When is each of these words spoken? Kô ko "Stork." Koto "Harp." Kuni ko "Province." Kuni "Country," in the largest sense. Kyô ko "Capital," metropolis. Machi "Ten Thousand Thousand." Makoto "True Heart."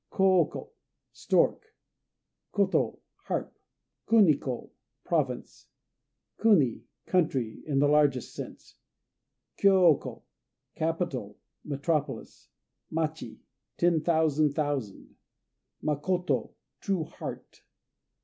Kô 0.11 0.47
ko 0.49 0.71
"Stork." 1.11 1.75
Koto 2.51 3.01
"Harp." 3.25 3.55
Kuni 4.09 4.35
ko 4.35 4.71
"Province." 5.03 5.67
Kuni 6.41 6.85
"Country," 7.05 7.61
in 7.67 7.77
the 7.77 7.87
largest 7.87 8.33
sense. 8.33 8.77
Kyô 9.59 9.99
ko 9.99 10.23
"Capital," 10.73 11.37
metropolis. 11.63 12.49
Machi 12.89 13.41
"Ten 13.77 14.01
Thousand 14.01 14.53
Thousand." 14.55 15.17
Makoto 15.83 16.55
"True 16.79 17.03
Heart." 17.03 17.61